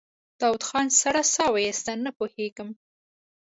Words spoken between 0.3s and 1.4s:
داوود خان سړه